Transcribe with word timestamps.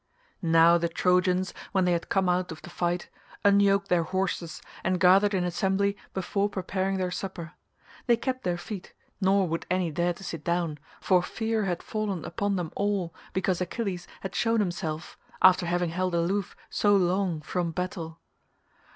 Now 0.41 0.79
the 0.79 0.89
Trojans 0.89 1.53
when 1.73 1.85
they 1.85 1.91
had 1.91 2.09
come 2.09 2.27
out 2.27 2.51
of 2.51 2.63
the 2.63 2.71
fight, 2.71 3.07
unyoked 3.45 3.87
their 3.89 4.01
horses 4.01 4.59
and 4.83 4.99
gathered 4.99 5.35
in 5.35 5.43
assembly 5.43 5.95
before 6.15 6.49
preparing 6.49 6.97
their 6.97 7.11
supper. 7.11 7.53
They 8.07 8.17
kept 8.17 8.43
their 8.43 8.57
feet, 8.57 8.95
nor 9.21 9.47
would 9.47 9.67
any 9.69 9.91
dare 9.91 10.13
to 10.13 10.23
sit 10.23 10.43
down, 10.43 10.79
for 11.01 11.21
fear 11.21 11.65
had 11.65 11.83
fallen 11.83 12.25
upon 12.25 12.55
them 12.55 12.71
all 12.75 13.13
because 13.31 13.61
Achilles 13.61 14.07
had 14.21 14.33
shown 14.33 14.59
himself 14.59 15.19
after 15.39 15.67
having 15.67 15.91
held 15.91 16.15
aloof 16.15 16.55
so 16.71 16.95
long 16.95 17.39
from 17.41 17.69
battle. 17.69 18.19